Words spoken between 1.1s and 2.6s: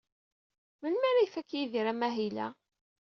ara ifak Yidir amahil-a?